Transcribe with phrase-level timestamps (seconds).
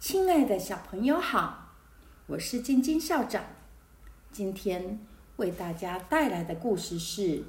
[0.00, 1.74] 亲爱的小朋友好，
[2.26, 3.44] 我是晶晶校长。
[4.32, 4.98] 今天
[5.36, 7.22] 为大家带来的故事是《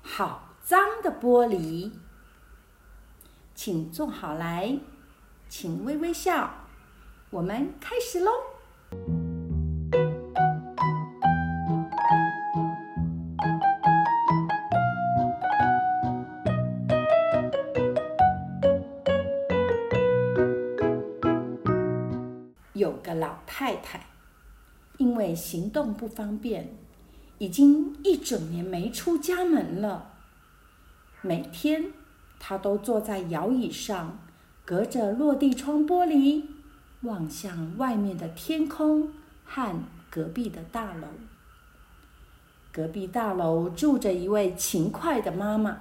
[0.00, 1.56] 好脏的玻璃》。
[3.56, 4.78] 请坐好来，
[5.48, 6.48] 请微微笑。
[7.30, 8.30] 我们开始喽。
[22.98, 24.06] 个老太太，
[24.98, 26.68] 因为行动不方便，
[27.38, 30.12] 已经一整年没出家门了。
[31.20, 31.92] 每天，
[32.38, 34.18] 她都坐在摇椅上，
[34.64, 36.44] 隔着落地窗玻璃，
[37.02, 39.12] 望向外面的天空
[39.44, 39.74] 和
[40.10, 41.08] 隔壁的大楼。
[42.70, 45.78] 隔壁大楼住着一位勤快的妈妈。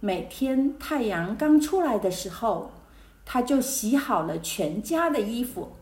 [0.00, 2.72] 每天太阳刚出来的时候，
[3.24, 5.72] 她就洗好了全家的衣服。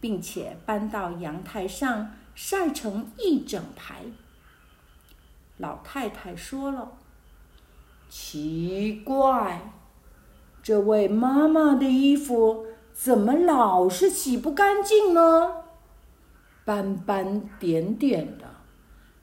[0.00, 4.02] 并且搬到阳台上晒成一整排。
[5.56, 6.92] 老太太说了
[8.10, 9.72] ：“奇怪，
[10.62, 15.64] 这位妈妈的衣服怎么老是洗不干净呢？
[16.64, 18.44] 斑斑点点的，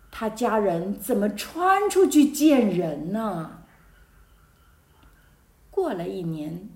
[0.09, 3.59] 她家人怎么穿出去见人呢？”
[5.69, 6.69] 过了一年，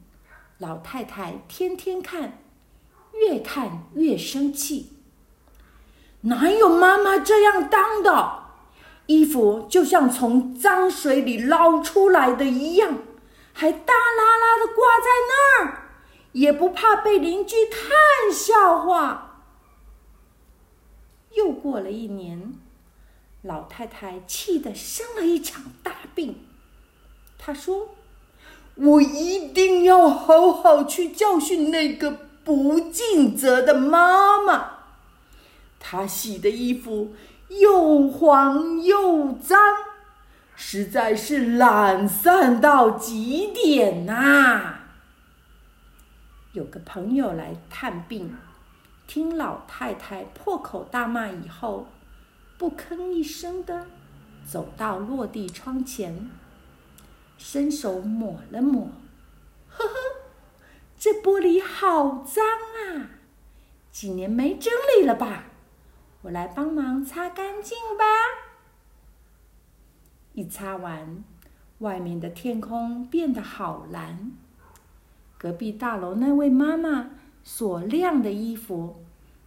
[0.58, 2.40] 老太太天天看。
[3.20, 4.94] 越看越生气，
[6.22, 8.44] 哪有妈妈这样当的？
[9.08, 12.98] 衣服就像从脏水里捞出来的一样，
[13.54, 15.90] 还大拉拉的挂在那儿，
[16.34, 19.46] 也不怕被邻居看笑话。
[21.36, 22.54] 又过了一年，
[23.44, 26.46] 老太太气得生了一场大病。
[27.38, 27.96] 她说
[28.76, 34.70] ：“我一定要好好去教训那个。”不尽责的妈妈，
[35.82, 37.14] 她洗的衣服
[37.50, 39.60] 又黄又脏，
[40.56, 44.76] 实在是懒散到极点呐。
[46.54, 48.34] 有个朋友来探病，
[49.08, 51.88] 听老太太破口大骂以后，
[52.58, 53.88] 不吭一声的
[54.50, 56.30] 走到落地窗前，
[57.38, 58.90] 伸手抹了抹，
[61.10, 63.12] 这玻璃好脏啊！
[63.94, 65.46] 几年没整理了吧？
[66.24, 68.04] 我来帮忙擦干净吧。
[70.34, 71.24] 一擦完，
[71.78, 74.34] 外面的天空变得好蓝。
[75.38, 78.98] 隔壁大楼那位妈妈所晾的衣服，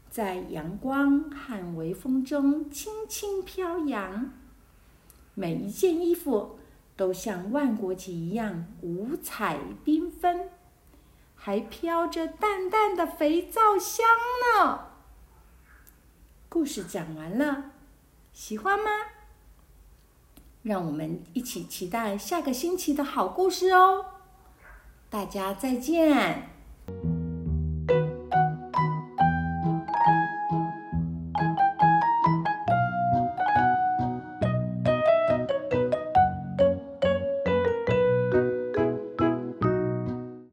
[0.08, 4.32] 在阳光和微风中轻轻飘扬，
[5.34, 6.58] 每一件衣服
[6.96, 10.48] 都像万国旗一样五彩缤纷。
[11.42, 14.06] 还飘着淡淡的肥皂香
[14.58, 14.88] 呢。
[16.50, 17.70] 故事讲完了，
[18.30, 18.90] 喜欢吗？
[20.62, 24.04] 让我们一起期待下个星期的好故事哦！
[25.08, 26.59] 大家再见。